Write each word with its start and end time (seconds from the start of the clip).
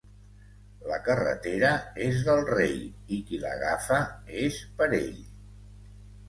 La 0.91 0.95
carretera 1.07 1.69
és 2.05 2.23
del 2.29 2.41
rei 2.47 2.73
i 3.19 3.19
qui 3.27 3.43
l'agafa 3.45 4.01
és 4.47 4.59
per 4.81 4.89
ell. 5.03 5.21